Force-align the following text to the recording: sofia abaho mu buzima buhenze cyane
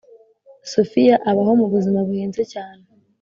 sofia 0.71 1.15
abaho 1.29 1.51
mu 1.59 1.67
buzima 1.73 1.99
buhenze 2.07 2.43
cyane 2.53 2.83